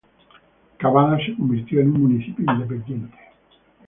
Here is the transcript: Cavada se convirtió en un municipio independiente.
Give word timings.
Cavada 0.79 1.23
se 1.23 1.35
convirtió 1.35 1.79
en 1.79 1.91
un 1.93 2.01
municipio 2.01 2.43
independiente. 2.51 3.15